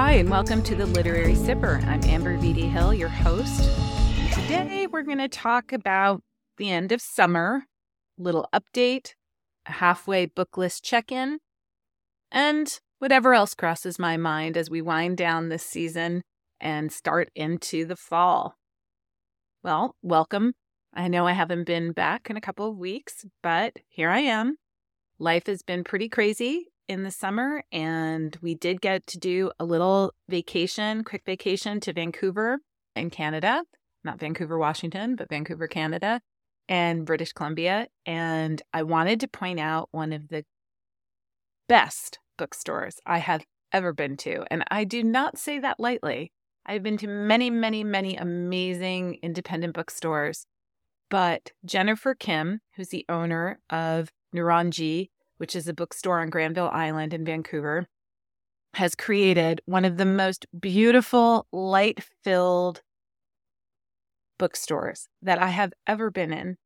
Hi, 0.00 0.12
and 0.12 0.30
welcome 0.30 0.62
to 0.62 0.76
the 0.76 0.86
Literary 0.86 1.34
Sipper. 1.34 1.84
I'm 1.84 2.00
Amber 2.04 2.38
VD 2.38 2.70
Hill, 2.70 2.94
your 2.94 3.08
host. 3.08 3.68
Today 4.32 4.86
we're 4.86 5.02
going 5.02 5.18
to 5.18 5.26
talk 5.26 5.72
about 5.72 6.22
the 6.56 6.70
end 6.70 6.92
of 6.92 7.00
summer, 7.00 7.64
little 8.16 8.48
update, 8.54 9.14
a 9.66 9.72
halfway 9.72 10.26
book 10.26 10.56
list 10.56 10.84
check 10.84 11.10
in, 11.10 11.40
and 12.30 12.78
whatever 13.00 13.34
else 13.34 13.54
crosses 13.54 13.98
my 13.98 14.16
mind 14.16 14.56
as 14.56 14.70
we 14.70 14.80
wind 14.80 15.16
down 15.16 15.48
this 15.48 15.64
season 15.64 16.22
and 16.60 16.92
start 16.92 17.28
into 17.34 17.84
the 17.84 17.96
fall. 17.96 18.54
Well, 19.64 19.96
welcome. 20.00 20.52
I 20.94 21.08
know 21.08 21.26
I 21.26 21.32
haven't 21.32 21.64
been 21.64 21.90
back 21.90 22.30
in 22.30 22.36
a 22.36 22.40
couple 22.40 22.70
of 22.70 22.78
weeks, 22.78 23.24
but 23.42 23.72
here 23.88 24.10
I 24.10 24.20
am. 24.20 24.58
Life 25.18 25.48
has 25.48 25.62
been 25.62 25.82
pretty 25.82 26.08
crazy 26.08 26.68
in 26.88 27.02
the 27.02 27.10
summer, 27.10 27.62
and 27.70 28.36
we 28.40 28.54
did 28.54 28.80
get 28.80 29.06
to 29.08 29.18
do 29.18 29.50
a 29.60 29.64
little 29.64 30.12
vacation, 30.28 31.04
quick 31.04 31.22
vacation 31.24 31.80
to 31.80 31.92
Vancouver 31.92 32.58
in 32.96 33.10
Canada, 33.10 33.62
not 34.04 34.18
Vancouver, 34.18 34.58
Washington, 34.58 35.14
but 35.14 35.28
Vancouver, 35.28 35.68
Canada, 35.68 36.20
and 36.68 37.04
British 37.04 37.32
Columbia. 37.32 37.88
And 38.06 38.62
I 38.72 38.82
wanted 38.82 39.20
to 39.20 39.28
point 39.28 39.60
out 39.60 39.88
one 39.92 40.12
of 40.12 40.28
the 40.28 40.44
best 41.68 42.18
bookstores 42.38 42.96
I 43.04 43.18
have 43.18 43.44
ever 43.72 43.92
been 43.92 44.16
to. 44.18 44.44
And 44.50 44.64
I 44.70 44.84
do 44.84 45.02
not 45.04 45.38
say 45.38 45.58
that 45.58 45.78
lightly. 45.78 46.32
I've 46.64 46.82
been 46.82 46.98
to 46.98 47.06
many, 47.06 47.50
many, 47.50 47.84
many 47.84 48.16
amazing 48.16 49.18
independent 49.22 49.74
bookstores. 49.74 50.46
But 51.10 51.52
Jennifer 51.64 52.14
Kim, 52.14 52.60
who's 52.76 52.88
the 52.88 53.06
owner 53.08 53.60
of 53.70 54.10
Nooroongji, 54.34 55.08
which 55.38 55.56
is 55.56 55.66
a 55.66 55.74
bookstore 55.74 56.20
on 56.20 56.30
Granville 56.30 56.70
Island 56.72 57.14
in 57.14 57.24
Vancouver, 57.24 57.86
has 58.74 58.94
created 58.94 59.60
one 59.64 59.84
of 59.84 59.96
the 59.96 60.04
most 60.04 60.46
beautiful, 60.58 61.46
light 61.52 62.04
filled 62.22 62.82
bookstores 64.38 65.08
that 65.22 65.40
I 65.40 65.48
have 65.48 65.72
ever 65.86 66.10
been 66.10 66.32
in. 66.32 66.56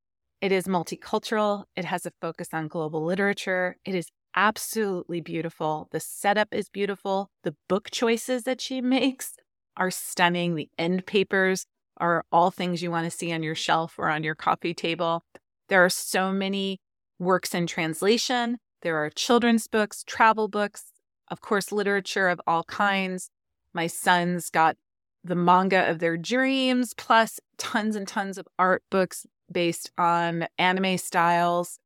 It 0.41 0.53
is 0.53 0.65
multicultural, 0.65 1.65
it 1.77 1.85
has 1.85 2.05
a 2.05 2.13
focus 2.21 2.49
on 2.53 2.69
global 2.69 3.05
literature, 3.05 3.77
it 3.85 3.95
is 3.95 4.09
absolutely 4.35 5.21
beautiful. 5.21 5.89
The 5.93 6.01
setup 6.01 6.49
is 6.53 6.69
beautiful. 6.69 7.31
The 7.45 7.55
book 7.69 7.91
choices 7.91 8.45
that 8.45 8.61
she 8.61 8.81
makes 8.81 9.35
are 9.77 9.91
stunning. 9.91 10.55
The 10.55 10.69
end 10.79 11.07
papers 11.07 11.67
are 11.99 12.25
all 12.33 12.51
things 12.51 12.83
you 12.83 12.91
want 12.91 13.05
to 13.05 13.17
see 13.17 13.33
on 13.33 13.43
your 13.43 13.55
shelf 13.55 13.95
or 13.99 14.09
on 14.09 14.23
your 14.23 14.35
coffee 14.35 14.75
table. 14.75 15.25
There 15.69 15.85
are 15.85 15.91
so 15.91 16.33
many 16.33 16.81
works 17.23 17.55
in 17.55 17.67
translation. 17.67 18.59
There 18.83 18.97
are 18.97 19.11
children's 19.11 19.67
books, 19.69 20.05
travel 20.07 20.49
books, 20.49 20.93
of 21.31 21.41
course, 21.41 21.73
literature 21.73 22.29
of 22.29 22.41
all 22.47 22.65
kinds. 22.65 23.31
My 23.73 23.87
sons 23.87 24.51
got 24.51 24.77
the 25.25 25.37
manga 25.37 25.89
of 25.89 26.01
their 26.01 26.17
dreams, 26.17 26.95
plus 26.95 27.41
tons 27.57 27.95
and 27.97 28.07
tons 28.09 28.39
of 28.39 28.49
art 28.59 28.83
books 28.91 29.25
based 29.51 29.91
on 29.97 30.47
anime 30.59 30.99
styles. 30.99 31.79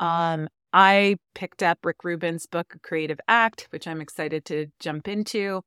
Um, 0.00 0.48
I 0.72 1.16
picked 1.34 1.62
up 1.62 1.78
Rick 1.84 2.04
Rubin's 2.04 2.46
book, 2.46 2.76
Creative 2.82 3.20
Act, 3.28 3.68
which 3.70 3.86
I'm 3.86 4.00
excited 4.00 4.44
to 4.46 4.66
jump 4.80 5.06
into. 5.06 5.62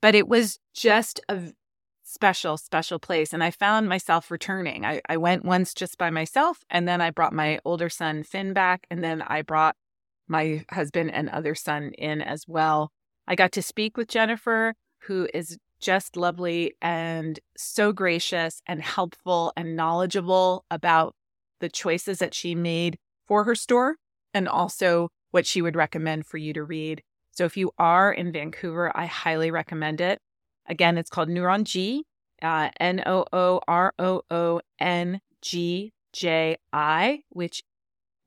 But 0.00 0.14
it 0.14 0.28
was 0.28 0.58
just 0.74 1.20
a 1.28 1.52
special, 2.08 2.56
special 2.56 2.98
place. 2.98 3.32
And 3.32 3.44
I 3.44 3.50
found 3.50 3.88
myself 3.88 4.30
returning. 4.30 4.84
I, 4.84 5.00
I 5.08 5.16
went 5.18 5.44
once 5.44 5.74
just 5.74 5.98
by 5.98 6.10
myself, 6.10 6.64
and 6.70 6.88
then 6.88 7.00
I 7.00 7.10
brought 7.10 7.32
my 7.32 7.60
older 7.64 7.90
son, 7.90 8.22
Finn, 8.22 8.52
back. 8.52 8.86
And 8.90 9.04
then 9.04 9.22
I 9.22 9.42
brought 9.42 9.76
my 10.26 10.64
husband 10.70 11.10
and 11.12 11.28
other 11.28 11.54
son 11.54 11.92
in 11.98 12.22
as 12.22 12.44
well. 12.48 12.90
I 13.26 13.34
got 13.34 13.52
to 13.52 13.62
speak 13.62 13.96
with 13.96 14.08
Jennifer, 14.08 14.74
who 15.02 15.28
is 15.34 15.58
just 15.80 16.16
lovely 16.16 16.74
and 16.80 17.38
so 17.56 17.92
gracious 17.92 18.62
and 18.66 18.82
helpful 18.82 19.52
and 19.56 19.76
knowledgeable 19.76 20.64
about 20.70 21.14
the 21.60 21.68
choices 21.68 22.18
that 22.18 22.34
she 22.34 22.54
made 22.54 22.98
for 23.26 23.44
her 23.44 23.54
store 23.54 23.96
and 24.32 24.48
also 24.48 25.10
what 25.30 25.46
she 25.46 25.62
would 25.62 25.76
recommend 25.76 26.26
for 26.26 26.38
you 26.38 26.52
to 26.54 26.62
read. 26.62 27.02
So 27.30 27.44
if 27.44 27.56
you 27.56 27.70
are 27.78 28.12
in 28.12 28.32
Vancouver, 28.32 28.90
I 28.96 29.06
highly 29.06 29.50
recommend 29.50 30.00
it. 30.00 30.20
Again, 30.68 30.98
it's 30.98 31.10
called 31.10 31.28
Nooroongji, 31.28 32.02
uh, 32.42 32.70
N 32.78 33.02
O 33.06 33.24
O 33.32 33.60
R 33.66 33.92
O 33.98 34.22
O 34.30 34.60
N 34.78 35.20
G 35.42 35.92
J 36.12 36.56
I, 36.72 37.22
which 37.30 37.62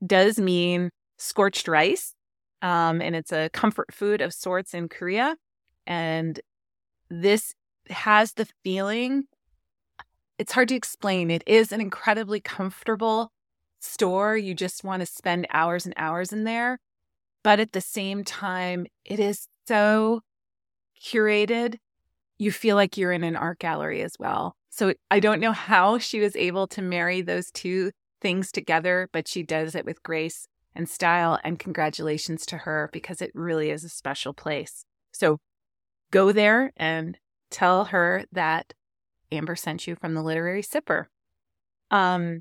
does 0.04 0.38
mean 0.38 0.90
scorched 1.18 1.68
rice. 1.68 2.14
Um, 2.60 3.00
and 3.00 3.16
it's 3.16 3.32
a 3.32 3.50
comfort 3.50 3.92
food 3.92 4.20
of 4.20 4.32
sorts 4.32 4.74
in 4.74 4.88
Korea. 4.88 5.36
And 5.86 6.40
this 7.08 7.54
has 7.90 8.34
the 8.34 8.46
feeling, 8.62 9.24
it's 10.38 10.52
hard 10.52 10.68
to 10.68 10.74
explain. 10.74 11.30
It 11.30 11.42
is 11.46 11.72
an 11.72 11.80
incredibly 11.80 12.40
comfortable 12.40 13.32
store. 13.80 14.36
You 14.36 14.54
just 14.54 14.84
want 14.84 15.00
to 15.00 15.06
spend 15.06 15.46
hours 15.50 15.84
and 15.84 15.94
hours 15.96 16.32
in 16.32 16.44
there. 16.44 16.78
But 17.42 17.58
at 17.58 17.72
the 17.72 17.80
same 17.80 18.22
time, 18.22 18.86
it 19.04 19.18
is 19.18 19.48
so 19.66 20.22
curated. 21.04 21.78
You 22.42 22.50
feel 22.50 22.74
like 22.74 22.96
you're 22.96 23.12
in 23.12 23.22
an 23.22 23.36
art 23.36 23.60
gallery 23.60 24.02
as 24.02 24.16
well. 24.18 24.56
So 24.68 24.94
I 25.12 25.20
don't 25.20 25.38
know 25.38 25.52
how 25.52 25.98
she 25.98 26.18
was 26.18 26.34
able 26.34 26.66
to 26.66 26.82
marry 26.82 27.22
those 27.22 27.52
two 27.52 27.92
things 28.20 28.50
together, 28.50 29.08
but 29.12 29.28
she 29.28 29.44
does 29.44 29.76
it 29.76 29.84
with 29.84 30.02
grace 30.02 30.48
and 30.74 30.88
style. 30.88 31.38
And 31.44 31.56
congratulations 31.56 32.44
to 32.46 32.56
her 32.56 32.90
because 32.92 33.22
it 33.22 33.30
really 33.32 33.70
is 33.70 33.84
a 33.84 33.88
special 33.88 34.34
place. 34.34 34.84
So 35.12 35.38
go 36.10 36.32
there 36.32 36.72
and 36.76 37.16
tell 37.48 37.84
her 37.84 38.24
that 38.32 38.74
Amber 39.30 39.54
sent 39.54 39.86
you 39.86 39.94
from 39.94 40.14
the 40.14 40.22
Literary 40.22 40.64
Sipper. 40.64 41.04
Um, 41.92 42.40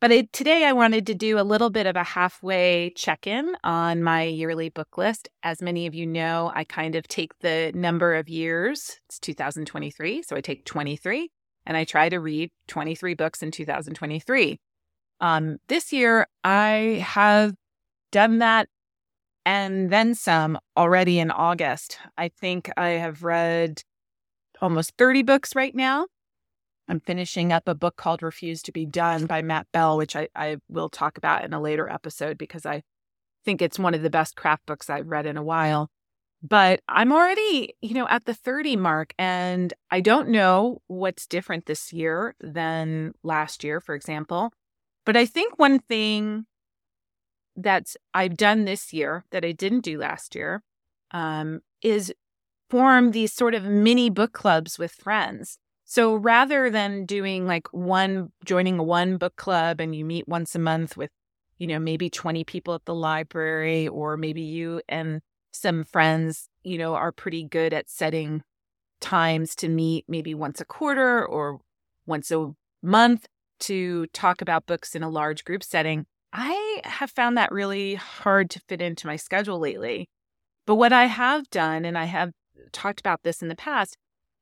but 0.00 0.32
today 0.32 0.64
I 0.64 0.72
wanted 0.72 1.06
to 1.08 1.14
do 1.14 1.38
a 1.38 1.42
little 1.42 1.70
bit 1.70 1.86
of 1.86 1.96
a 1.96 2.04
halfway 2.04 2.92
check 2.94 3.26
in 3.26 3.56
on 3.64 4.02
my 4.02 4.22
yearly 4.22 4.68
book 4.68 4.96
list. 4.96 5.28
As 5.42 5.60
many 5.60 5.86
of 5.86 5.94
you 5.94 6.06
know, 6.06 6.52
I 6.54 6.64
kind 6.64 6.94
of 6.94 7.08
take 7.08 7.38
the 7.40 7.72
number 7.74 8.14
of 8.14 8.28
years, 8.28 9.00
it's 9.08 9.18
2023. 9.18 10.22
So 10.22 10.36
I 10.36 10.40
take 10.40 10.64
23 10.64 11.30
and 11.66 11.76
I 11.76 11.84
try 11.84 12.08
to 12.08 12.20
read 12.20 12.50
23 12.68 13.14
books 13.14 13.42
in 13.42 13.50
2023. 13.50 14.60
Um, 15.20 15.58
this 15.68 15.92
year, 15.92 16.28
I 16.44 17.04
have 17.04 17.54
done 18.12 18.38
that 18.38 18.68
and 19.44 19.90
then 19.90 20.14
some 20.14 20.58
already 20.76 21.18
in 21.18 21.30
August. 21.30 21.98
I 22.16 22.28
think 22.28 22.70
I 22.76 22.90
have 22.90 23.24
read 23.24 23.82
almost 24.60 24.92
30 24.98 25.22
books 25.22 25.56
right 25.56 25.74
now. 25.74 26.06
I'm 26.88 27.00
finishing 27.00 27.52
up 27.52 27.68
a 27.68 27.74
book 27.74 27.96
called 27.96 28.22
Refuse 28.22 28.62
to 28.62 28.72
Be 28.72 28.86
Done 28.86 29.26
by 29.26 29.42
Matt 29.42 29.66
Bell, 29.72 29.96
which 29.96 30.16
I, 30.16 30.28
I 30.34 30.56
will 30.68 30.88
talk 30.88 31.18
about 31.18 31.44
in 31.44 31.52
a 31.52 31.60
later 31.60 31.88
episode 31.88 32.38
because 32.38 32.64
I 32.64 32.82
think 33.44 33.60
it's 33.60 33.78
one 33.78 33.94
of 33.94 34.02
the 34.02 34.10
best 34.10 34.36
craft 34.36 34.64
books 34.66 34.88
I've 34.88 35.08
read 35.08 35.26
in 35.26 35.36
a 35.36 35.42
while. 35.42 35.90
But 36.42 36.80
I'm 36.88 37.12
already, 37.12 37.74
you 37.82 37.94
know, 37.94 38.06
at 38.08 38.24
the 38.24 38.34
30 38.34 38.76
mark, 38.76 39.12
and 39.18 39.74
I 39.90 40.00
don't 40.00 40.28
know 40.28 40.80
what's 40.86 41.26
different 41.26 41.66
this 41.66 41.92
year 41.92 42.36
than 42.40 43.12
last 43.22 43.64
year, 43.64 43.80
for 43.80 43.94
example. 43.94 44.52
But 45.04 45.16
I 45.16 45.26
think 45.26 45.58
one 45.58 45.80
thing 45.80 46.46
that 47.56 47.94
I've 48.14 48.36
done 48.36 48.64
this 48.64 48.92
year 48.92 49.24
that 49.30 49.44
I 49.44 49.52
didn't 49.52 49.80
do 49.80 49.98
last 49.98 50.34
year 50.36 50.62
um, 51.10 51.60
is 51.82 52.14
form 52.70 53.10
these 53.10 53.32
sort 53.32 53.54
of 53.54 53.64
mini 53.64 54.08
book 54.08 54.32
clubs 54.32 54.78
with 54.78 54.92
friends. 54.92 55.58
So 55.90 56.16
rather 56.16 56.68
than 56.68 57.06
doing 57.06 57.46
like 57.46 57.66
one, 57.72 58.30
joining 58.44 58.76
one 58.76 59.16
book 59.16 59.36
club 59.36 59.80
and 59.80 59.94
you 59.96 60.04
meet 60.04 60.28
once 60.28 60.54
a 60.54 60.58
month 60.58 60.98
with, 60.98 61.08
you 61.56 61.66
know, 61.66 61.78
maybe 61.78 62.10
20 62.10 62.44
people 62.44 62.74
at 62.74 62.84
the 62.84 62.94
library, 62.94 63.88
or 63.88 64.18
maybe 64.18 64.42
you 64.42 64.82
and 64.86 65.22
some 65.50 65.84
friends, 65.84 66.50
you 66.62 66.76
know, 66.76 66.94
are 66.94 67.10
pretty 67.10 67.42
good 67.42 67.72
at 67.72 67.88
setting 67.88 68.42
times 69.00 69.54
to 69.56 69.68
meet 69.70 70.04
maybe 70.06 70.34
once 70.34 70.60
a 70.60 70.66
quarter 70.66 71.24
or 71.24 71.58
once 72.04 72.30
a 72.30 72.50
month 72.82 73.26
to 73.60 74.08
talk 74.08 74.42
about 74.42 74.66
books 74.66 74.94
in 74.94 75.02
a 75.02 75.08
large 75.08 75.42
group 75.42 75.64
setting. 75.64 76.04
I 76.34 76.82
have 76.84 77.12
found 77.12 77.38
that 77.38 77.50
really 77.50 77.94
hard 77.94 78.50
to 78.50 78.60
fit 78.68 78.82
into 78.82 79.06
my 79.06 79.16
schedule 79.16 79.58
lately. 79.58 80.06
But 80.66 80.74
what 80.74 80.92
I 80.92 81.06
have 81.06 81.48
done, 81.48 81.86
and 81.86 81.96
I 81.96 82.04
have 82.04 82.32
talked 82.72 83.00
about 83.00 83.22
this 83.22 83.40
in 83.40 83.48
the 83.48 83.56
past, 83.56 83.96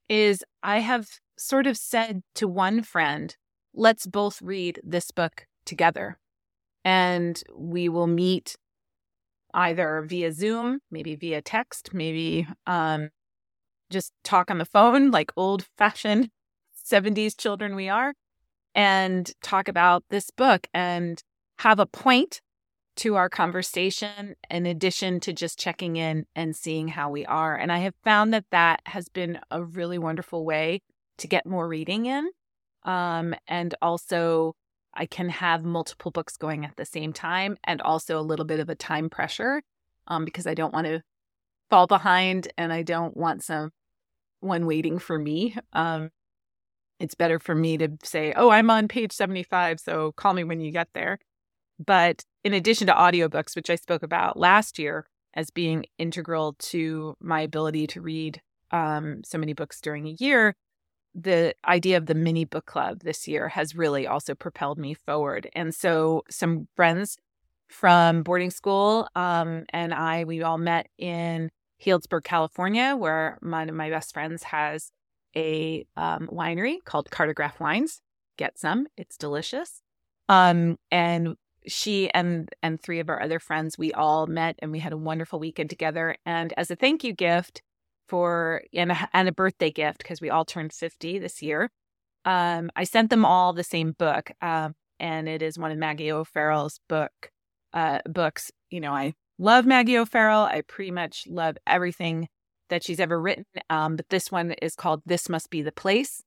is 0.09 0.43
I 0.65 0.81
have 0.81 1.09
sort 1.38 1.67
of 1.67 1.77
said 1.77 2.23
to 2.35 2.49
one 2.49 2.83
friend, 2.83 3.37
let's 3.75 4.06
both 4.06 4.41
read 4.43 4.81
this 4.83 5.11
book 5.11 5.47
together. 5.65 6.19
And 6.85 7.43
we 7.55 7.88
will 7.88 8.06
meet 8.06 8.56
either 9.53 10.05
via 10.06 10.33
Zoom, 10.33 10.81
maybe 10.91 11.15
via 11.17 11.43
text, 11.43 11.93
maybe 11.93 12.47
um, 12.67 13.11
just 13.91 14.12
talk 14.23 14.50
on 14.50 14.59
the 14.59 14.65
phone 14.65 15.11
like 15.11 15.33
old 15.37 15.67
fashioned 15.77 16.31
70s 16.91 17.37
children 17.37 17.75
we 17.75 17.89
are, 17.89 18.15
and 18.75 19.32
talk 19.43 19.67
about 19.67 20.05
this 20.11 20.31
book 20.31 20.69
and 20.73 21.23
have 21.59 21.79
a 21.79 21.87
point 21.87 22.41
to 22.97 23.15
our 23.17 23.29
conversation 23.29 24.35
in 24.49 24.67
addition 24.67 25.21
to 25.21 25.32
just 25.32 25.59
checking 25.59 25.97
in 25.97 26.25
and 26.35 26.56
seeing 26.56 26.89
how 26.89 27.11
we 27.11 27.27
are. 27.27 27.55
And 27.55 27.71
I 27.71 27.79
have 27.79 27.94
found 28.05 28.32
that 28.32 28.47
that 28.50 28.81
has 28.87 29.09
been 29.09 29.39
a 29.50 29.62
really 29.62 29.99
wonderful 29.99 30.44
way 30.44 30.81
to 31.19 31.29
get 31.29 31.47
more 31.47 31.67
reading 31.67 32.07
in. 32.07 32.31
Um, 32.85 33.35
and 33.49 33.75
also, 33.83 34.55
I 34.95 35.07
can 35.07 35.29
have 35.29 35.65
multiple 35.65 36.11
books 36.11 36.37
going 36.37 36.65
at 36.65 36.77
the 36.77 36.87
same 36.87 37.13
time 37.13 37.59
and 37.65 37.83
also 37.83 38.19
a 38.19 38.23
little 38.23 38.47
bit 38.47 38.61
of 38.61 38.69
a 38.69 38.75
time 38.75 39.11
pressure 39.11 39.63
um, 40.07 40.25
because 40.25 40.47
I 40.47 40.55
don't 40.55 40.73
want 40.73 40.87
to 40.87 41.03
fall 41.69 41.87
behind 41.87 42.49
and 42.57 42.73
I 42.73 42.83
don't 42.83 43.17
want 43.17 43.43
some 43.43 43.71
one 44.41 44.67
waiting 44.67 44.99
for 44.99 45.19
me. 45.19 45.57
Um, 45.73 46.11
it's 46.99 47.15
better 47.15 47.39
for 47.39 47.55
me 47.55 47.77
to 47.79 47.91
say, 48.03 48.33
oh, 48.37 48.51
I'm 48.51 48.71
on 48.71 48.89
page 48.89 49.13
75, 49.13 49.81
so 49.81 50.13
call 50.13 50.33
me 50.33 50.45
when 50.45 50.61
you 50.61 50.71
get 50.71 50.89
there. 50.95 51.19
But 51.85 52.25
in 52.43 52.55
addition 52.55 52.87
to 52.87 52.95
audiobooks, 52.95 53.55
which 53.55 53.69
I 53.69 53.75
spoke 53.75 54.03
about 54.03 54.39
last 54.39 54.79
year 54.79 55.07
as 55.35 55.51
being 55.51 55.85
integral 55.99 56.55
to 56.59 57.17
my 57.21 57.43
ability 57.43 57.87
to 57.89 58.01
read 58.01 58.41
um, 58.71 59.21
so 59.25 59.37
many 59.37 59.53
books 59.53 59.81
during 59.83 60.07
a 60.07 60.17
year, 60.19 60.55
the 61.17 61.55
idea 61.67 61.97
of 61.97 62.07
the 62.07 62.15
mini 62.15 62.45
book 62.45 62.67
club 62.67 63.01
this 63.01 63.27
year 63.27 63.49
has 63.49 63.75
really 63.75 64.07
also 64.07 64.35
propelled 64.35 64.79
me 64.79 64.95
forward. 64.95 65.49
And 65.55 65.75
so 65.75 66.23
some 66.29 66.69
friends 66.77 67.17
from 67.69 68.23
boarding 68.23 68.51
school 68.51 69.09
um, 69.17 69.65
and 69.71 69.95
I, 69.95 70.25
we 70.25 70.43
all 70.43 70.59
met 70.59 70.89
in 70.99 71.51
Healdsburg, 71.85 72.25
California, 72.25 72.95
where 72.97 73.39
one 73.41 73.69
of 73.69 73.75
my 73.75 73.91
best 73.91 74.13
friends 74.13 74.43
has 74.45 74.91
a 75.35 75.87
um, 75.97 76.29
winery 76.33 76.77
called 76.85 77.11
Cartograph 77.11 77.61
Wines. 77.61 78.01
Get 78.39 78.59
some; 78.59 78.87
it's 78.97 79.17
delicious. 79.17 79.83
Um, 80.29 80.79
and 80.91 81.37
she 81.67 82.11
and 82.11 82.49
and 82.63 82.81
three 82.81 83.01
of 83.01 83.09
our 83.09 83.21
other 83.23 83.39
friends, 83.39 83.77
we 83.77 83.93
all 83.93 84.27
met 84.27 84.57
and 84.61 84.73
we 84.73 84.79
had 84.79 84.93
a 84.93 84.97
wonderful 84.97 85.39
weekend 85.39 85.71
together. 85.71 86.17
And 86.25 86.55
as 86.57 86.71
a 86.71 86.77
thank 86.77 87.05
you 87.05 87.13
gift 87.13 87.63
for 88.08 88.62
and 88.73 88.93
a, 88.93 89.08
and 89.12 89.29
a 89.29 89.32
birthday 89.32 89.70
gift 89.70 89.99
because 89.99 90.20
we 90.20 90.31
all 90.31 90.44
turned 90.44 90.73
fifty 90.73 91.19
this 91.19 91.43
year, 91.43 91.70
um, 92.25 92.70
I 92.76 92.85
sent 92.85 93.11
them 93.11 93.25
all 93.25 93.53
the 93.53 93.64
same 93.64 93.93
book, 93.93 94.31
um, 94.41 94.75
and 94.99 95.29
it 95.29 95.43
is 95.43 95.58
one 95.58 95.70
of 95.70 95.79
Maggie 95.79 96.12
O'Farrell's 96.12 96.81
book 96.88 97.31
uh, 97.73 98.00
books. 98.08 98.50
You 98.70 98.81
know, 98.81 98.93
I 98.93 99.14
love 99.38 99.67
Maggie 99.67 99.99
O'Farrell. 99.99 100.44
I 100.44 100.62
pretty 100.62 100.91
much 100.91 101.25
love 101.29 101.56
everything 101.67 102.29
that 102.69 102.82
she's 102.82 103.00
ever 103.00 103.20
written. 103.20 103.44
Um, 103.70 103.97
but 103.97 104.08
this 104.08 104.31
one 104.31 104.53
is 104.62 104.75
called 104.75 105.03
This 105.06 105.29
Must 105.29 105.50
Be 105.50 105.62
the 105.62 105.73
Place, 105.73 106.23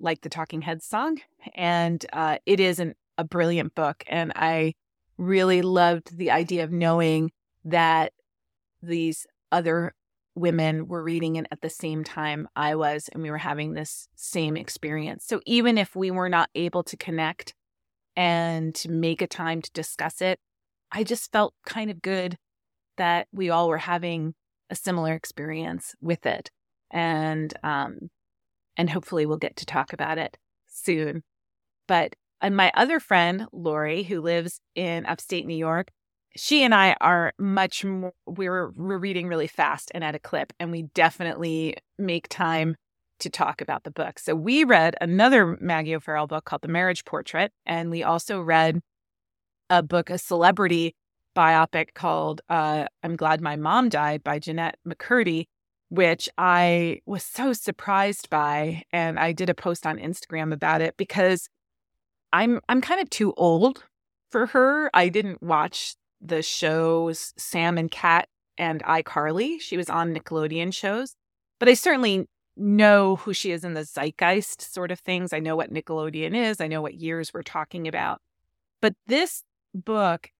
like 0.00 0.22
the 0.22 0.28
Talking 0.28 0.62
Heads 0.62 0.86
song. 0.86 1.18
And 1.54 2.04
uh, 2.12 2.38
it 2.46 2.60
is 2.60 2.78
an, 2.78 2.94
a 3.18 3.24
brilliant 3.24 3.74
book. 3.74 4.04
And 4.06 4.32
I 4.34 4.74
really 5.18 5.62
loved 5.62 6.16
the 6.16 6.30
idea 6.30 6.64
of 6.64 6.72
knowing 6.72 7.32
that 7.64 8.12
these 8.82 9.26
other 9.50 9.92
women 10.38 10.88
were 10.88 11.02
reading 11.02 11.36
it 11.36 11.46
at 11.50 11.60
the 11.60 11.70
same 11.70 12.04
time 12.04 12.48
I 12.56 12.74
was, 12.74 13.08
and 13.12 13.22
we 13.22 13.30
were 13.30 13.38
having 13.38 13.74
this 13.74 14.08
same 14.14 14.56
experience. 14.56 15.24
So 15.26 15.40
even 15.46 15.78
if 15.78 15.94
we 15.94 16.10
were 16.10 16.28
not 16.28 16.50
able 16.54 16.82
to 16.84 16.96
connect 16.96 17.54
and 18.16 18.74
to 18.76 18.90
make 18.90 19.22
a 19.22 19.26
time 19.26 19.62
to 19.62 19.70
discuss 19.72 20.20
it, 20.20 20.40
I 20.90 21.04
just 21.04 21.30
felt 21.32 21.54
kind 21.66 21.90
of 21.90 22.02
good 22.02 22.38
that 22.96 23.28
we 23.32 23.50
all 23.50 23.68
were 23.68 23.78
having 23.78 24.34
a 24.70 24.74
similar 24.74 25.14
experience 25.14 25.94
with 26.00 26.26
it. 26.26 26.50
And 26.90 27.52
um 27.62 28.10
and 28.76 28.90
hopefully 28.90 29.26
we'll 29.26 29.36
get 29.36 29.56
to 29.56 29.66
talk 29.66 29.92
about 29.92 30.18
it 30.18 30.36
soon. 30.66 31.22
But 31.86 32.16
and 32.40 32.56
my 32.56 32.70
other 32.74 33.00
friend, 33.00 33.46
Lori, 33.52 34.04
who 34.04 34.20
lives 34.20 34.60
in 34.74 35.06
upstate 35.06 35.46
New 35.46 35.56
York, 35.56 35.90
she 36.36 36.62
and 36.62 36.74
I 36.74 36.96
are 37.00 37.32
much 37.38 37.84
more 37.84 38.12
we're 38.26 38.70
we're 38.70 38.98
reading 38.98 39.28
really 39.28 39.46
fast 39.46 39.90
and 39.94 40.04
at 40.04 40.14
a 40.14 40.18
clip, 40.18 40.52
and 40.60 40.70
we 40.70 40.82
definitely 40.94 41.76
make 41.98 42.28
time 42.28 42.76
to 43.20 43.30
talk 43.30 43.60
about 43.60 43.84
the 43.84 43.90
book. 43.90 44.18
So 44.18 44.34
we 44.34 44.64
read 44.64 44.94
another 45.00 45.58
Maggie 45.60 45.96
O'Farrell 45.96 46.28
book 46.28 46.44
called 46.44 46.62
The 46.62 46.68
Marriage 46.68 47.04
Portrait, 47.04 47.52
and 47.66 47.90
we 47.90 48.02
also 48.02 48.40
read 48.40 48.80
a 49.70 49.82
book, 49.82 50.10
a 50.10 50.18
celebrity 50.18 50.94
biopic 51.36 51.94
called 51.94 52.40
uh, 52.48 52.86
I'm 53.02 53.16
Glad 53.16 53.40
My 53.40 53.56
Mom 53.56 53.88
Died 53.88 54.24
by 54.24 54.38
Jennette 54.38 54.78
McCurdy, 54.86 55.46
which 55.88 56.28
I 56.38 57.00
was 57.06 57.22
so 57.22 57.52
surprised 57.52 58.30
by. 58.30 58.82
And 58.92 59.18
I 59.18 59.32
did 59.32 59.50
a 59.50 59.54
post 59.54 59.86
on 59.86 59.98
Instagram 59.98 60.52
about 60.52 60.80
it 60.80 60.96
because 60.96 61.48
I'm 62.32 62.60
I'm 62.68 62.80
kind 62.80 63.00
of 63.00 63.10
too 63.10 63.32
old 63.36 63.84
for 64.30 64.46
her. 64.46 64.90
I 64.94 65.08
didn't 65.08 65.42
watch 65.42 65.94
the 66.20 66.42
shows 66.42 67.32
Sam 67.36 67.78
and 67.78 67.90
Cat 67.90 68.28
and 68.56 68.82
iCarly. 68.84 69.60
She 69.60 69.76
was 69.76 69.88
on 69.88 70.14
Nickelodeon 70.14 70.72
shows, 70.74 71.14
but 71.58 71.68
I 71.68 71.74
certainly 71.74 72.26
know 72.56 73.16
who 73.16 73.32
she 73.32 73.52
is 73.52 73.64
in 73.64 73.74
the 73.74 73.84
zeitgeist 73.84 74.60
sort 74.72 74.90
of 74.90 74.98
things. 75.00 75.32
I 75.32 75.38
know 75.38 75.56
what 75.56 75.72
Nickelodeon 75.72 76.34
is. 76.34 76.60
I 76.60 76.66
know 76.66 76.82
what 76.82 76.94
years 76.94 77.32
we're 77.32 77.42
talking 77.42 77.86
about. 77.86 78.20
But 78.80 78.94
this 79.06 79.42
book 79.74 80.30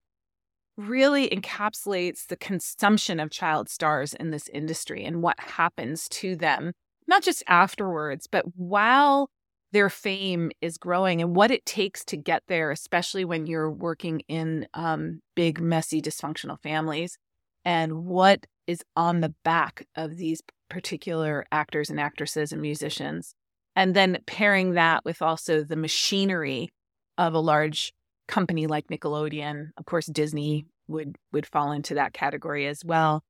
really 0.77 1.29
encapsulates 1.29 2.27
the 2.27 2.37
consumption 2.37 3.19
of 3.21 3.31
child 3.31 3.69
stars 3.69 4.15
in 4.15 4.31
this 4.31 4.49
industry 4.49 5.05
and 5.05 5.23
what 5.23 5.39
happens 5.41 6.09
to 6.09 6.37
them, 6.37 6.73
not 7.07 7.23
just 7.23 7.43
afterwards, 7.49 8.27
but 8.31 8.45
while 8.57 9.31
their 9.73 9.91
fame 9.91 10.51
is 10.61 10.79
growing 10.79 11.21
and 11.21 11.37
what 11.37 11.51
it 11.51 11.67
takes 11.67 12.05
to 12.07 12.17
get 12.17 12.43
there, 12.49 12.71
especially 12.71 13.25
when 13.25 13.47
you're 13.47 13.71
working 13.71 14.23
in 14.29 14.67
um, 14.75 15.21
big, 15.35 15.61
messy, 15.61 16.01
dysfunctional 16.01 16.61
families, 16.63 17.19
and 17.65 18.05
what 18.07 18.47
is 18.67 18.83
on 18.97 19.21
the 19.21 19.35
back 19.45 19.87
of 19.95 20.17
these 20.17 20.41
particular 20.71 21.45
actors 21.53 21.91
and 21.91 22.01
actresses 22.01 22.53
and 22.53 22.63
musicians. 22.63 23.35
And 23.77 23.95
then 23.95 24.19
pairing 24.27 24.73
that 24.73 25.05
with 25.05 25.23
also 25.23 25.63
the 25.63 25.77
machinery 25.77 26.71
of 27.17 27.35
a 27.35 27.41
large 27.41 27.93
company 28.27 28.67
like 28.67 28.89
Nickelodeon, 28.89 29.71
of 29.77 29.85
course 29.87 30.07
Disney 30.07 30.67
would 30.87 31.17
would 31.33 31.47
fall 31.47 31.73
into 31.73 31.95
that 31.95 32.13
category 32.13 32.67
as 32.67 32.85
well. 32.85 33.23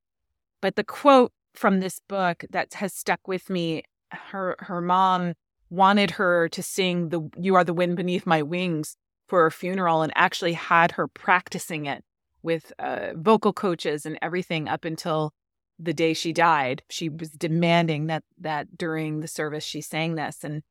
But 0.60 0.76
the 0.76 0.84
quote 0.84 1.32
from 1.54 1.80
this 1.80 2.00
book 2.08 2.44
that 2.50 2.74
has 2.74 2.94
stuck 2.94 3.26
with 3.26 3.50
me, 3.50 3.82
her 4.10 4.56
her 4.60 4.80
mom 4.80 5.34
wanted 5.70 6.12
her 6.12 6.48
to 6.48 6.62
sing 6.62 7.10
the 7.10 7.28
You 7.38 7.54
Are 7.54 7.64
the 7.64 7.74
Wind 7.74 7.96
Beneath 7.96 8.26
My 8.26 8.42
Wings 8.42 8.96
for 9.26 9.42
her 9.42 9.50
funeral 9.50 10.02
and 10.02 10.12
actually 10.14 10.54
had 10.54 10.92
her 10.92 11.06
practicing 11.06 11.86
it 11.86 12.04
with 12.42 12.72
uh, 12.78 13.10
vocal 13.14 13.52
coaches 13.52 14.06
and 14.06 14.18
everything 14.22 14.68
up 14.68 14.84
until 14.84 15.32
the 15.78 15.92
day 15.92 16.14
she 16.14 16.32
died. 16.32 16.82
She 16.88 17.08
was 17.08 17.30
demanding 17.30 18.06
that 18.06 18.24
that 18.38 18.76
during 18.76 19.20
the 19.20 19.28
service 19.28 19.64
she 19.64 19.80
sang 19.80 20.14
this 20.14 20.42
and 20.42 20.62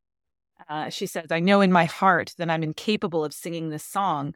uh, 0.67 0.89
she 0.89 1.05
says, 1.05 1.27
I 1.31 1.39
know 1.39 1.61
in 1.61 1.71
my 1.71 1.85
heart 1.85 2.33
that 2.37 2.49
I'm 2.49 2.63
incapable 2.63 3.23
of 3.23 3.33
singing 3.33 3.69
this 3.69 3.83
song, 3.83 4.33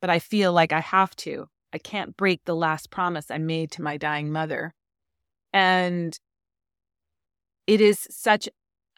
but 0.00 0.08
I 0.08 0.18
feel 0.18 0.52
like 0.52 0.72
I 0.72 0.80
have 0.80 1.14
to. 1.16 1.48
I 1.72 1.78
can't 1.78 2.16
break 2.16 2.44
the 2.44 2.54
last 2.54 2.90
promise 2.90 3.30
I 3.30 3.38
made 3.38 3.70
to 3.72 3.82
my 3.82 3.96
dying 3.96 4.30
mother. 4.30 4.74
And 5.52 6.18
it 7.66 7.80
is 7.80 8.06
such 8.10 8.48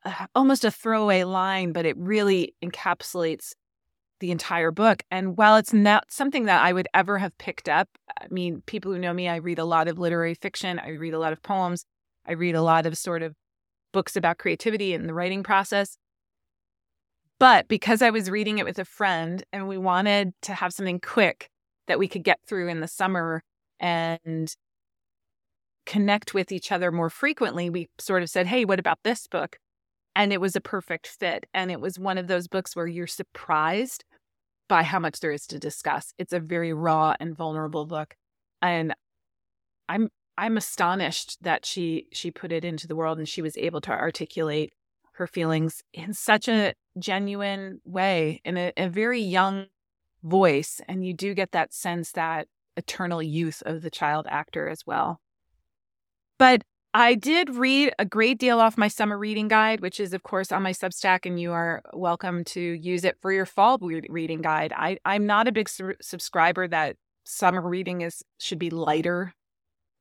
Uh, 0.05 0.27
almost 0.35 0.65
a 0.65 0.71
throwaway 0.71 1.23
line, 1.23 1.73
but 1.73 1.87
it 1.87 1.97
really 1.97 2.55
encapsulates 2.65 3.53
the 4.19 4.31
entire 4.31 4.71
book. 4.71 5.03
And 5.11 5.37
while 5.37 5.57
it's 5.57 5.73
not 5.73 6.11
something 6.11 6.47
that 6.47 6.63
I 6.63 6.73
would 6.73 6.89
ever 6.95 7.19
have 7.19 7.37
picked 7.39 7.69
up, 7.69 7.89
I 8.21 8.27
mean, 8.31 8.63
people 8.67 8.93
who 8.93 8.99
know 8.99 9.13
me, 9.13 9.29
I 9.29 9.37
read 9.37 9.59
a 9.59 9.65
lot 9.65 9.89
of 9.89 9.99
literary 9.99 10.35
fiction, 10.35 10.79
I 10.79 10.91
read 10.91 11.15
a 11.15 11.19
lot 11.19 11.33
of 11.33 11.43
poems, 11.43 11.85
I 12.27 12.33
read 12.33 12.55
a 12.55 12.63
lot 12.63 12.87
of 12.87 12.97
sort 12.97 13.23
of 13.23 13.35
books 13.93 14.17
about 14.17 14.39
creativity 14.39 14.95
and 14.95 15.09
the 15.09 15.15
writing 15.15 15.43
process. 15.43 15.97
But 17.39 17.67
because 17.69 18.03
I 18.03 18.11
was 18.11 18.31
reading 18.31 18.59
it 18.59 18.65
with 18.65 18.79
a 18.79 18.85
friend 18.85 19.45
and 19.53 19.69
we 19.69 19.77
wanted 19.79 20.33
to 20.43 20.55
have 20.55 20.73
something 20.73 21.01
quick 21.01 21.49
that 21.89 21.99
we 21.99 22.07
could 22.07 22.23
get 22.23 22.39
through 22.47 22.69
in 22.69 22.81
the 22.81 22.89
summer 22.89 23.43
and 23.81 24.55
connect 25.85 26.33
with 26.33 26.53
each 26.53 26.71
other 26.71 26.93
more 26.93 27.11
frequently, 27.11 27.69
we 27.71 27.89
sort 27.99 28.23
of 28.23 28.31
said, 28.31 28.47
Hey, 28.47 28.65
what 28.65 28.79
about 28.79 28.99
this 29.03 29.27
book? 29.27 29.59
And 30.15 30.33
it 30.33 30.41
was 30.41 30.57
a 30.57 30.61
perfect 30.61 31.07
fit. 31.07 31.47
And 31.55 31.71
it 31.71 31.81
was 31.81 31.99
one 31.99 32.19
of 32.19 32.27
those 32.27 32.49
books 32.49 32.77
where 32.77 32.87
you're 32.87 33.07
surprised 33.07 34.05
by 34.69 34.83
how 34.83 34.99
much 34.99 35.21
there 35.21 35.33
is 35.33 35.47
to 35.49 35.59
discuss. 35.59 36.13
It's 36.19 36.33
a 36.33 36.41
very 36.41 36.73
raw 36.73 37.15
and 37.21 37.37
vulnerable 37.37 37.87
book. 37.87 38.15
And 38.61 38.95
I'm 39.89 40.09
I'm 40.39 40.57
astonished 40.57 41.43
that 41.43 41.67
she 41.67 42.07
she 42.13 42.31
put 42.31 42.53
it 42.53 42.65
into 42.65 42.87
the 42.87 42.97
world 42.97 43.19
and 43.19 43.29
she 43.29 43.43
was 43.43 43.57
able 43.57 43.81
to 43.83 43.91
articulate 43.91 44.73
her 45.15 45.27
feelings 45.27 45.83
in 45.93 46.15
such 46.15 46.49
a 46.49 46.75
genuine 46.99 47.81
way, 47.85 48.41
in 48.45 48.57
a, 48.57 48.73
a 48.77 48.89
very 48.89 49.21
young 49.21 49.67
voice. 50.23 50.81
And 50.89 51.05
you 51.05 51.13
do 51.13 51.35
get 51.35 51.53
that 51.53 51.75
sense 51.75 52.13
that 52.13 52.49
eternal 52.77 53.23
youth 53.23 53.63
of 53.67 53.83
the 53.83 53.91
child 53.91 54.27
actor 54.31 54.69
as 54.69 54.87
well. 54.87 55.21
But 56.39 56.63
I 56.95 57.15
did 57.15 57.55
read 57.55 57.95
a 57.99 58.05
great 58.05 58.39
deal 58.39 58.61
off 58.61 58.77
my 58.77 58.89
summer 58.89 59.17
reading 59.17 59.49
guide, 59.49 59.81
which 59.81 59.99
is, 59.99 60.13
of 60.13 60.23
course, 60.25 60.53
on 60.53 60.63
my 60.63 60.73
Substack, 60.73 61.25
and 61.25 61.41
you 61.41 61.53
are 61.53 61.81
welcome 61.95 62.45
to 62.45 62.61
use 62.61 63.05
it 63.05 63.17
for 63.23 63.33
your 63.33 63.47
fall 63.47 63.79
reading 63.81 64.43
guide. 64.43 64.75
I, 64.77 64.99
I'm 65.07 65.25
not 65.25 65.49
a 65.49 65.53
big 65.53 65.71
su- 65.71 65.95
subscriber 66.03 66.69
that 66.69 66.97
summer 67.25 67.63
reading 67.67 68.03
is 68.03 68.23
should 68.39 68.59
be 68.59 68.69
lighter 68.69 69.33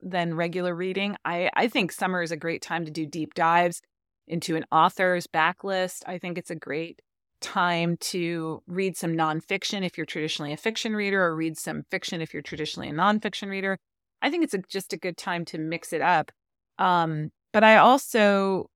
than 0.01 0.33
regular 0.33 0.75
reading. 0.75 1.15
I, 1.23 1.49
I 1.53 1.69
think 1.69 1.93
summer 1.93 2.21
is 2.23 2.31
a 2.33 2.37
great 2.37 2.61
time 2.61 2.83
to 2.83 2.91
do 2.91 3.05
deep 3.05 3.35
dives 3.35 3.81
into 4.27 4.57
an 4.57 4.65
author's 4.69 5.27
backlist. 5.27 6.03
I 6.07 6.17
think 6.17 6.37
it's 6.37 6.51
a 6.51 6.55
great 6.55 7.01
time 7.39 7.95
to 7.97 8.63
read 8.67 8.97
some 8.97 9.13
nonfiction 9.13 9.85
if 9.85 9.97
you're 9.97 10.05
traditionally 10.05 10.51
a 10.51 10.57
fiction 10.57 10.93
reader, 10.93 11.23
or 11.23 11.37
read 11.37 11.57
some 11.57 11.83
fiction 11.89 12.19
if 12.19 12.33
you're 12.33 12.43
traditionally 12.43 12.89
a 12.89 12.93
nonfiction 12.93 13.47
reader. 13.49 13.77
I 14.21 14.29
think 14.29 14.43
it's 14.43 14.53
a, 14.53 14.57
just 14.57 14.91
a 14.91 14.97
good 14.97 15.15
time 15.15 15.45
to 15.45 15.57
mix 15.57 15.93
it 15.93 16.01
up. 16.01 16.33
Um, 16.81 17.29
but 17.53 17.63
I 17.63 17.77
also 17.77 18.69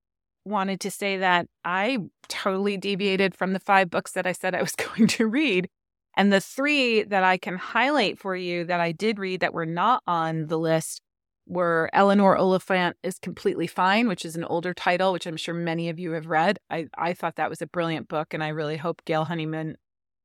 wanted 0.45 0.79
to 0.81 0.91
say 0.91 1.17
that 1.17 1.47
I 1.65 1.97
totally 2.29 2.77
deviated 2.77 3.33
from 3.33 3.53
the 3.53 3.59
five 3.59 3.89
books 3.89 4.11
that 4.11 4.27
I 4.27 4.31
said 4.31 4.53
I 4.53 4.61
was 4.61 4.75
going 4.95 5.07
to 5.07 5.27
read. 5.27 5.67
And 6.15 6.31
the 6.31 6.39
three 6.39 7.03
that 7.03 7.23
I 7.23 7.37
can 7.37 7.57
highlight 7.57 8.19
for 8.19 8.35
you 8.35 8.63
that 8.65 8.79
I 8.79 8.91
did 8.91 9.19
read 9.19 9.41
that 9.41 9.53
were 9.53 9.65
not 9.65 10.03
on 10.07 10.47
the 10.47 10.59
list 10.59 11.01
were 11.47 11.89
Eleanor 11.93 12.37
Oliphant 12.37 12.95
is 13.03 13.19
Completely 13.19 13.67
Fine, 13.67 14.07
which 14.07 14.23
is 14.23 14.35
an 14.35 14.45
older 14.45 14.73
title, 14.73 15.11
which 15.11 15.25
I'm 15.25 15.37
sure 15.37 15.53
many 15.53 15.89
of 15.89 15.99
you 15.99 16.11
have 16.11 16.27
read. 16.27 16.59
I, 16.69 16.87
I 16.97 17.13
thought 17.13 17.35
that 17.35 17.49
was 17.49 17.61
a 17.61 17.67
brilliant 17.67 18.07
book, 18.07 18.33
and 18.33 18.43
I 18.43 18.47
really 18.49 18.77
hope 18.77 19.03
Gail 19.05 19.25
Honeyman 19.25 19.75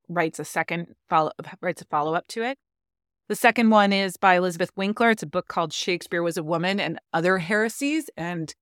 writes 0.09 0.39
a 0.39 0.45
second 0.45 0.95
follow 1.09 1.33
writes 1.61 1.83
a 1.83 1.85
follow 1.87 2.15
up 2.15 2.27
to 2.29 2.43
it. 2.43 2.59
The 3.31 3.37
second 3.37 3.71
one 3.71 3.93
is 3.93 4.17
by 4.17 4.35
Elizabeth 4.35 4.73
Winkler. 4.75 5.11
It's 5.11 5.23
a 5.23 5.27
book 5.27 5.47
called 5.47 5.73
Shakespeare 5.73 6.21
Was 6.21 6.37
a 6.37 6.43
Woman 6.43 6.81
and 6.81 6.99
Other 7.13 7.39
Heresies. 7.39 8.11
And 8.17 8.53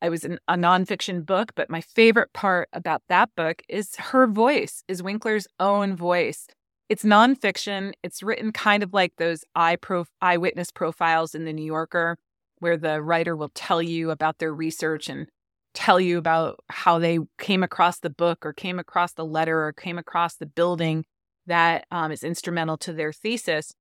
it 0.00 0.10
was 0.10 0.24
an, 0.24 0.38
a 0.46 0.54
nonfiction 0.54 1.26
book, 1.26 1.50
but 1.56 1.68
my 1.68 1.80
favorite 1.80 2.32
part 2.32 2.68
about 2.72 3.02
that 3.08 3.30
book 3.34 3.62
is 3.68 3.96
her 3.96 4.28
voice, 4.28 4.84
is 4.86 5.02
Winkler's 5.02 5.48
own 5.58 5.96
voice. 5.96 6.46
It's 6.88 7.02
nonfiction. 7.02 7.90
It's 8.04 8.22
written 8.22 8.52
kind 8.52 8.84
of 8.84 8.94
like 8.94 9.14
those 9.16 9.42
eye 9.56 9.74
pro- 9.74 10.04
eyewitness 10.22 10.70
profiles 10.70 11.34
in 11.34 11.44
the 11.44 11.52
New 11.52 11.64
Yorker, 11.64 12.16
where 12.60 12.76
the 12.76 13.02
writer 13.02 13.34
will 13.34 13.50
tell 13.56 13.82
you 13.82 14.12
about 14.12 14.38
their 14.38 14.54
research 14.54 15.08
and 15.08 15.26
tell 15.74 15.98
you 15.98 16.16
about 16.16 16.60
how 16.68 17.00
they 17.00 17.18
came 17.38 17.64
across 17.64 17.98
the 17.98 18.08
book 18.10 18.46
or 18.46 18.52
came 18.52 18.78
across 18.78 19.14
the 19.14 19.26
letter 19.26 19.64
or 19.66 19.72
came 19.72 19.98
across 19.98 20.36
the 20.36 20.46
building 20.46 21.04
that 21.46 21.86
um, 21.90 22.12
is 22.12 22.22
instrumental 22.22 22.76
to 22.76 22.92
their 22.92 23.12
thesis. 23.12 23.74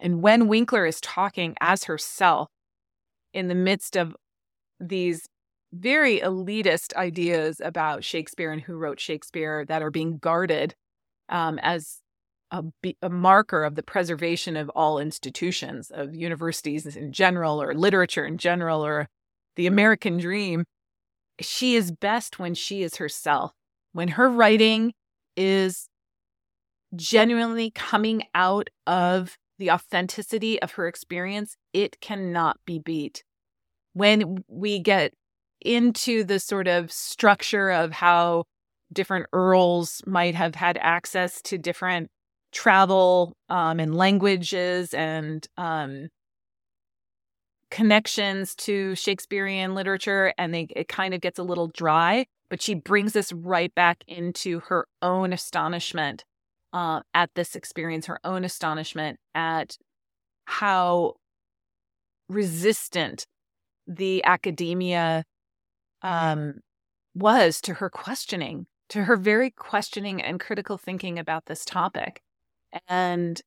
And 0.00 0.22
when 0.22 0.48
Winkler 0.48 0.86
is 0.86 1.00
talking 1.00 1.54
as 1.60 1.84
herself 1.84 2.48
in 3.32 3.48
the 3.48 3.54
midst 3.54 3.96
of 3.96 4.16
these 4.80 5.28
very 5.72 6.20
elitist 6.20 6.94
ideas 6.94 7.60
about 7.62 8.04
Shakespeare 8.04 8.52
and 8.52 8.62
who 8.62 8.76
wrote 8.76 9.00
Shakespeare 9.00 9.64
that 9.66 9.82
are 9.82 9.90
being 9.90 10.18
guarded 10.18 10.74
um, 11.28 11.58
as 11.62 12.00
a, 12.50 12.62
a 13.02 13.10
marker 13.10 13.64
of 13.64 13.74
the 13.74 13.82
preservation 13.82 14.56
of 14.56 14.68
all 14.70 14.98
institutions, 14.98 15.90
of 15.90 16.14
universities 16.14 16.86
in 16.96 17.12
general, 17.12 17.60
or 17.60 17.74
literature 17.74 18.24
in 18.24 18.38
general, 18.38 18.84
or 18.84 19.08
the 19.56 19.66
American 19.66 20.18
dream. 20.18 20.64
She 21.40 21.74
is 21.74 21.90
best 21.90 22.38
when 22.38 22.54
she 22.54 22.82
is 22.82 22.96
herself, 22.96 23.52
when 23.92 24.08
her 24.08 24.30
writing 24.30 24.92
is 25.36 25.88
genuinely 26.94 27.72
coming 27.72 28.22
out 28.34 28.70
of 28.86 29.36
the 29.58 29.70
authenticity 29.70 30.60
of 30.60 30.72
her 30.72 30.86
experience, 30.86 31.56
it 31.72 32.00
cannot 32.00 32.58
be 32.64 32.78
beat. 32.78 33.24
When 33.92 34.44
we 34.48 34.80
get 34.80 35.12
into 35.60 36.24
the 36.24 36.40
sort 36.40 36.68
of 36.68 36.92
structure 36.92 37.70
of 37.70 37.92
how 37.92 38.44
different 38.92 39.26
earls 39.32 40.02
might 40.06 40.34
have 40.34 40.54
had 40.54 40.78
access 40.80 41.40
to 41.42 41.58
different 41.58 42.10
travel 42.52 43.36
um, 43.48 43.80
and 43.80 43.94
languages 43.94 44.94
and 44.94 45.46
um, 45.56 46.08
connections 47.70 48.54
to 48.54 48.94
Shakespearean 48.94 49.74
literature, 49.74 50.32
and 50.38 50.54
they, 50.54 50.68
it 50.70 50.88
kind 50.88 51.14
of 51.14 51.20
gets 51.20 51.38
a 51.38 51.42
little 51.42 51.68
dry. 51.68 52.26
But 52.50 52.62
she 52.62 52.74
brings 52.74 53.16
us 53.16 53.32
right 53.32 53.74
back 53.74 54.04
into 54.06 54.60
her 54.60 54.86
own 55.02 55.32
astonishment 55.32 56.24
uh, 56.74 57.00
at 57.14 57.30
this 57.36 57.54
experience, 57.54 58.06
her 58.06 58.18
own 58.24 58.44
astonishment 58.44 59.18
at 59.32 59.78
how 60.46 61.14
resistant 62.28 63.26
the 63.86 64.24
academia 64.24 65.24
um, 66.02 66.54
was 67.14 67.60
to 67.60 67.74
her 67.74 67.88
questioning, 67.88 68.66
to 68.88 69.04
her 69.04 69.16
very 69.16 69.52
questioning 69.52 70.20
and 70.20 70.40
critical 70.40 70.76
thinking 70.76 71.16
about 71.16 71.46
this 71.46 71.64
topic. 71.64 72.20
And 72.88 73.40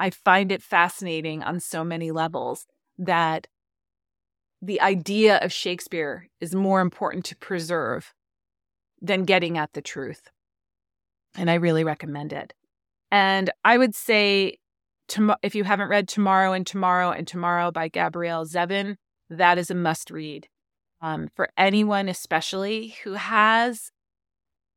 I 0.00 0.10
find 0.10 0.50
it 0.50 0.60
fascinating 0.60 1.44
on 1.44 1.60
so 1.60 1.84
many 1.84 2.10
levels 2.10 2.66
that 2.98 3.46
the 4.60 4.80
idea 4.80 5.38
of 5.38 5.52
Shakespeare 5.52 6.28
is 6.40 6.52
more 6.52 6.80
important 6.80 7.24
to 7.26 7.36
preserve 7.36 8.12
than 9.00 9.24
getting 9.24 9.56
at 9.56 9.72
the 9.72 9.82
truth. 9.82 10.30
And 11.36 11.48
I 11.48 11.54
really 11.54 11.84
recommend 11.84 12.32
it. 12.32 12.54
And 13.12 13.50
I 13.62 13.76
would 13.76 13.94
say, 13.94 14.56
tom- 15.06 15.36
if 15.42 15.54
you 15.54 15.64
haven't 15.64 15.90
read 15.90 16.08
Tomorrow 16.08 16.54
and 16.54 16.66
Tomorrow 16.66 17.10
and 17.10 17.28
Tomorrow 17.28 17.70
by 17.70 17.88
Gabrielle 17.88 18.46
Zevin, 18.46 18.96
that 19.28 19.58
is 19.58 19.70
a 19.70 19.74
must 19.74 20.10
read 20.10 20.48
um, 21.02 21.28
for 21.36 21.50
anyone, 21.58 22.08
especially 22.08 22.96
who 23.04 23.12
has 23.12 23.92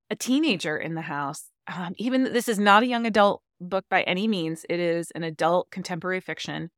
a 0.10 0.18
teenager 0.18 0.78
in 0.78 0.96
the 0.96 1.02
house. 1.02 1.46
Um, 1.74 1.94
even 1.98 2.24
this 2.24 2.50
is 2.50 2.60
not 2.60 2.84
a 2.84 2.88
young 2.88 3.08
adult 3.08 3.42
book 3.62 3.86
by 3.90 4.04
any 4.04 4.28
means. 4.28 4.66
It 4.70 4.82
is 4.82 5.12
an 5.12 5.24
adult 5.24 5.72
contemporary 5.72 6.20
fiction, 6.20 6.72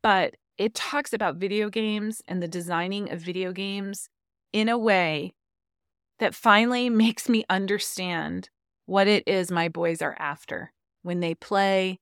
but 0.00 0.36
it 0.56 0.74
talks 0.74 1.12
about 1.12 1.36
video 1.36 1.70
games 1.70 2.22
and 2.28 2.40
the 2.40 2.48
designing 2.48 3.10
of 3.10 3.18
video 3.18 3.50
games 3.50 4.08
in 4.52 4.68
a 4.68 4.78
way 4.78 5.34
that 6.20 6.36
finally 6.36 6.88
makes 6.88 7.28
me 7.28 7.44
understand 7.50 8.48
what 8.86 9.08
it 9.08 9.24
is 9.26 9.50
my 9.50 9.68
boys 9.68 10.00
are 10.00 10.16
after 10.20 10.70
when 11.04 11.20
they 11.20 11.36
play, 11.36 12.00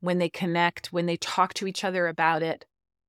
when 0.00 0.16
they 0.18 0.30
connect, 0.30 0.94
when 0.94 1.04
they 1.04 1.18
talk 1.18 1.52
to 1.54 1.66
each 1.66 1.84
other 1.84 2.08
about 2.08 2.42
it, 2.42 2.64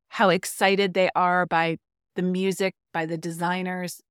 how 0.09 0.27
excited 0.27 0.93
they 0.93 1.09
are 1.15 1.45
by 1.45 1.77
the 2.15 2.21
music, 2.21 2.73
by 2.93 3.05
the 3.05 3.17
designers, 3.17 4.01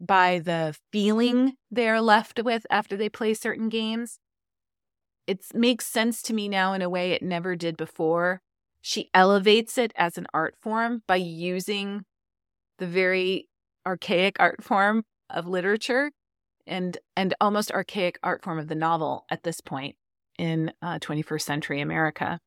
by 0.00 0.38
the 0.38 0.76
feeling 0.92 1.54
they're 1.72 2.00
left 2.00 2.40
with 2.44 2.64
after 2.70 2.96
they 2.96 3.08
play 3.08 3.34
certain 3.34 3.68
games 3.68 4.20
it 5.26 5.44
makes 5.54 5.86
sense 5.86 6.22
to 6.22 6.34
me 6.34 6.48
now 6.48 6.72
in 6.72 6.82
a 6.82 6.90
way 6.90 7.12
it 7.12 7.22
never 7.22 7.56
did 7.56 7.76
before. 7.76 8.40
She 8.80 9.10
elevates 9.12 9.76
it 9.76 9.92
as 9.96 10.16
an 10.16 10.26
art 10.32 10.54
form 10.60 11.02
by 11.06 11.16
using 11.16 12.04
the 12.78 12.86
very 12.86 13.48
archaic 13.86 14.36
art 14.38 14.62
form 14.62 15.04
of 15.28 15.46
literature 15.46 16.12
and 16.66 16.98
and 17.16 17.34
almost 17.40 17.72
archaic 17.72 18.18
art 18.22 18.42
form 18.42 18.58
of 18.58 18.68
the 18.68 18.74
novel 18.74 19.24
at 19.30 19.42
this 19.42 19.60
point 19.60 19.96
in 20.38 20.72
uh, 20.82 20.98
21st 20.98 21.42
century 21.42 21.80
America, 21.80 22.40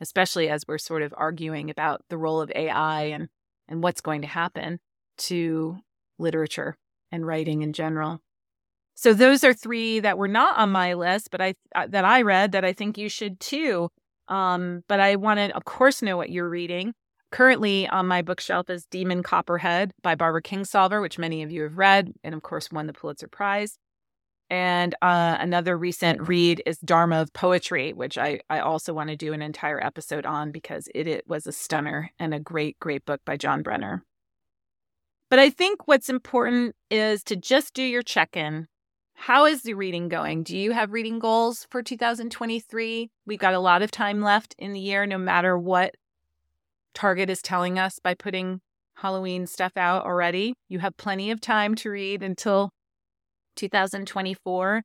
especially 0.00 0.48
as 0.48 0.64
we're 0.66 0.78
sort 0.78 1.02
of 1.02 1.14
arguing 1.16 1.70
about 1.70 2.02
the 2.08 2.18
role 2.18 2.40
of 2.40 2.52
AI 2.54 3.04
and 3.04 3.28
and 3.68 3.82
what's 3.82 4.00
going 4.00 4.22
to 4.22 4.28
happen 4.28 4.80
to 5.18 5.78
literature 6.18 6.76
and 7.12 7.26
writing 7.26 7.62
in 7.62 7.72
general. 7.72 8.20
So 8.94 9.14
those 9.14 9.44
are 9.44 9.54
three 9.54 10.00
that 10.00 10.18
were 10.18 10.28
not 10.28 10.58
on 10.58 10.70
my 10.70 10.94
list, 10.94 11.30
but 11.30 11.40
I 11.40 11.54
uh, 11.74 11.86
that 11.88 12.04
I 12.04 12.22
read 12.22 12.52
that 12.52 12.64
I 12.64 12.72
think 12.72 12.98
you 12.98 13.08
should 13.08 13.38
too. 13.40 13.90
Um, 14.28 14.82
but 14.88 15.00
I 15.00 15.16
want 15.16 15.38
to, 15.38 15.56
of 15.56 15.64
course, 15.64 16.02
know 16.02 16.16
what 16.16 16.30
you're 16.30 16.48
reading. 16.48 16.94
Currently 17.30 17.86
on 17.88 18.06
my 18.06 18.22
bookshelf 18.22 18.70
is 18.70 18.86
Demon 18.86 19.22
Copperhead 19.22 19.92
by 20.02 20.14
Barbara 20.14 20.42
Kingsolver, 20.42 21.00
which 21.00 21.18
many 21.18 21.42
of 21.42 21.50
you 21.50 21.62
have 21.62 21.78
read, 21.78 22.12
and 22.24 22.34
of 22.34 22.42
course 22.42 22.72
won 22.72 22.86
the 22.86 22.92
Pulitzer 22.92 23.28
Prize. 23.28 23.78
And 24.50 24.94
uh, 25.02 25.36
another 25.40 25.76
recent 25.76 26.26
read 26.26 26.62
is 26.64 26.78
Dharma 26.78 27.20
of 27.20 27.32
Poetry, 27.32 27.92
which 27.92 28.16
I, 28.16 28.40
I 28.48 28.60
also 28.60 28.94
want 28.94 29.10
to 29.10 29.16
do 29.16 29.32
an 29.32 29.42
entire 29.42 29.84
episode 29.84 30.24
on 30.24 30.52
because 30.52 30.88
it, 30.94 31.06
it 31.06 31.28
was 31.28 31.46
a 31.46 31.52
stunner 31.52 32.10
and 32.18 32.32
a 32.32 32.40
great, 32.40 32.78
great 32.80 33.04
book 33.04 33.20
by 33.26 33.36
John 33.36 33.62
Brehm. 33.62 34.02
But 35.28 35.38
I 35.38 35.50
think 35.50 35.86
what's 35.86 36.08
important 36.08 36.74
is 36.90 37.22
to 37.24 37.36
just 37.36 37.74
do 37.74 37.82
your 37.82 38.02
check 38.02 38.36
in 38.36 38.68
how 39.20 39.46
is 39.46 39.62
the 39.62 39.74
reading 39.74 40.08
going? 40.08 40.44
Do 40.44 40.56
you 40.56 40.70
have 40.70 40.92
reading 40.92 41.18
goals 41.18 41.66
for 41.70 41.82
2023? 41.82 43.10
We've 43.26 43.38
got 43.38 43.52
a 43.52 43.58
lot 43.58 43.82
of 43.82 43.90
time 43.90 44.22
left 44.22 44.54
in 44.58 44.72
the 44.72 44.80
year, 44.80 45.06
no 45.06 45.18
matter 45.18 45.58
what 45.58 45.96
Target 46.94 47.28
is 47.28 47.42
telling 47.42 47.80
us 47.80 47.98
by 47.98 48.14
putting 48.14 48.60
Halloween 48.94 49.48
stuff 49.48 49.76
out 49.76 50.06
already. 50.06 50.54
You 50.68 50.78
have 50.78 50.96
plenty 50.96 51.32
of 51.32 51.40
time 51.40 51.74
to 51.76 51.90
read 51.90 52.22
until 52.22 52.70
2024. 53.58 54.82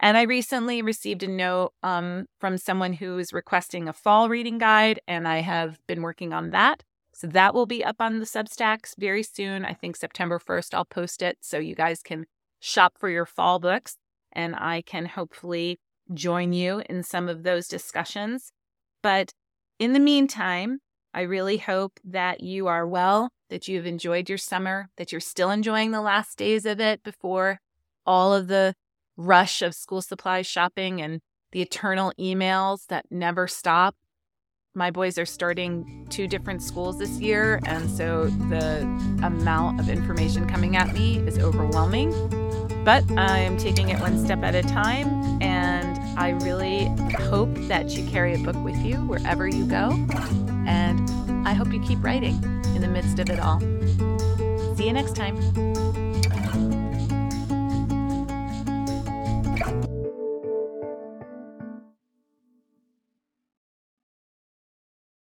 And 0.00 0.16
I 0.18 0.22
recently 0.22 0.82
received 0.82 1.22
a 1.22 1.28
note 1.28 1.72
um, 1.82 2.26
from 2.38 2.58
someone 2.58 2.92
who 2.92 3.18
is 3.18 3.32
requesting 3.32 3.88
a 3.88 3.94
fall 3.94 4.28
reading 4.28 4.58
guide, 4.58 5.00
and 5.08 5.26
I 5.26 5.38
have 5.38 5.78
been 5.86 6.02
working 6.02 6.34
on 6.34 6.50
that. 6.50 6.82
So 7.14 7.26
that 7.28 7.54
will 7.54 7.64
be 7.64 7.82
up 7.82 7.96
on 7.98 8.18
the 8.18 8.26
Substacks 8.26 8.92
very 8.98 9.22
soon. 9.22 9.64
I 9.64 9.72
think 9.72 9.96
September 9.96 10.38
1st, 10.38 10.74
I'll 10.74 10.84
post 10.84 11.22
it 11.22 11.38
so 11.40 11.58
you 11.58 11.74
guys 11.74 12.02
can 12.02 12.26
shop 12.60 12.94
for 12.98 13.08
your 13.08 13.24
fall 13.24 13.58
books, 13.58 13.96
and 14.32 14.54
I 14.54 14.82
can 14.82 15.06
hopefully 15.06 15.78
join 16.12 16.52
you 16.52 16.82
in 16.90 17.02
some 17.02 17.28
of 17.28 17.42
those 17.42 17.66
discussions. 17.66 18.52
But 19.02 19.32
in 19.78 19.94
the 19.94 20.00
meantime, 20.00 20.80
I 21.14 21.22
really 21.22 21.56
hope 21.56 22.00
that 22.04 22.42
you 22.42 22.66
are 22.66 22.86
well, 22.86 23.30
that 23.48 23.66
you've 23.66 23.86
enjoyed 23.86 24.28
your 24.28 24.36
summer, 24.36 24.90
that 24.98 25.10
you're 25.10 25.20
still 25.22 25.50
enjoying 25.50 25.92
the 25.92 26.02
last 26.02 26.36
days 26.36 26.66
of 26.66 26.80
it 26.80 27.02
before 27.02 27.60
all 28.06 28.34
of 28.34 28.48
the 28.48 28.74
rush 29.16 29.62
of 29.62 29.74
school 29.74 30.02
supplies 30.02 30.46
shopping 30.46 31.00
and 31.00 31.20
the 31.52 31.62
eternal 31.62 32.12
emails 32.18 32.86
that 32.88 33.06
never 33.10 33.48
stop. 33.48 33.96
My 34.74 34.90
boys 34.90 35.16
are 35.16 35.24
starting 35.24 36.06
two 36.10 36.28
different 36.28 36.62
schools 36.62 36.98
this 36.98 37.18
year, 37.18 37.60
and 37.64 37.88
so 37.88 38.26
the 38.26 38.82
amount 39.22 39.80
of 39.80 39.88
information 39.88 40.46
coming 40.46 40.76
at 40.76 40.92
me 40.92 41.16
is 41.20 41.38
overwhelming. 41.38 42.12
But 42.84 43.10
I'm 43.12 43.56
taking 43.56 43.88
it 43.88 43.98
one 44.00 44.22
step 44.22 44.42
at 44.42 44.54
a 44.54 44.62
time, 44.62 45.08
and 45.42 45.98
I 46.18 46.30
really 46.44 46.88
hope 47.22 47.54
that 47.68 47.96
you 47.96 48.06
carry 48.10 48.34
a 48.34 48.38
book 48.38 48.56
with 48.62 48.76
you 48.84 48.96
wherever 48.96 49.48
you 49.48 49.66
go. 49.66 49.92
And 50.66 51.48
I 51.48 51.54
hope 51.54 51.72
you 51.72 51.80
keep 51.80 52.04
writing 52.04 52.34
in 52.74 52.82
the 52.82 52.88
midst 52.88 53.18
of 53.18 53.30
it 53.30 53.40
all. 53.40 53.60
See 54.76 54.86
you 54.86 54.92
next 54.92 55.16
time. 55.16 55.36